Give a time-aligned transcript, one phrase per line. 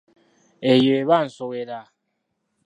[0.71, 1.79] Eyo eba nsowera.